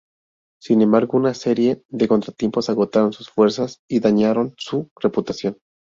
[0.59, 5.59] Sin embargo, una serie de contratiempos agotaron sus fuerzas y dañaron su reputación.